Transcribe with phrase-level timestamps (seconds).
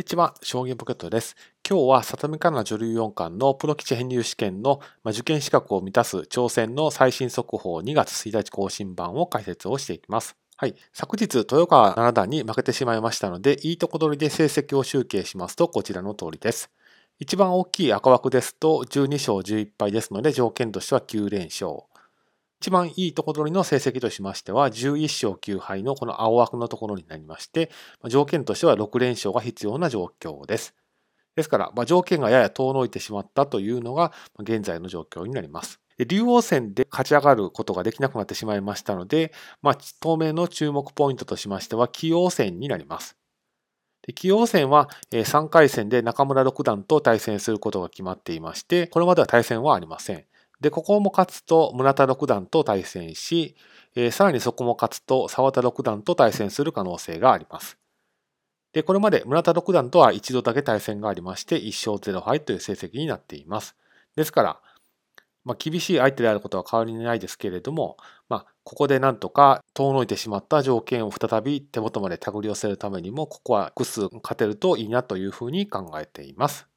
[0.00, 1.36] 一番将棋ポケットです。
[1.68, 10.38] 今日は里見香奈女流四冠のプロ棋士編入試験の受験資格を満たす挑戦の最新速報2月1日更新版を解説をしていきます。
[10.56, 10.74] はい。
[10.94, 16.70] 昨日、豊川七段に負けてしまいましたので、いいとこ取りで成績を集計しますと、こちらの通りです。
[17.18, 21.89] 一番大きい赤枠ですと、12勝11敗ですので、条件としては9連勝。
[22.60, 27.70] 一番いいところの成績としましては、11勝9敗のこの青枠のところになりまして、
[28.06, 30.74] 条件としては6連勝が必要な状況です。
[31.36, 35.80] ですから、まあ、条件がやや遠のいてしまったというのが現在の状況になります。
[36.06, 39.32] 竜王戦で勝ち上がることができなくなってしまいましたので、
[39.62, 43.16] まあ、当面の注目ポイントとしましては、棋王戦になります。
[44.06, 50.24] 棋王戦は3回戦で中村六段と対戦することが決まっていまして、これまでは対戦はありません。
[50.60, 53.56] で、ここも勝つと村田六段と対戦し、
[53.94, 57.78] えー、さらにそこも勝つと沢田六段と対戦する可能性があります。
[58.72, 63.74] で、これまで村田六段とは一度だけ対戦がありまして、1勝0敗という成績になっています。
[64.16, 64.60] ですから、
[65.44, 67.96] まあ、厳しい相手であることは変わりないですけれども、
[68.28, 76.69] まあ、ここでなんとか遠のいてしまった条件を再び手元まで手繰り寄せるためにも、ここは複数勝てるといいなというふうに考えています。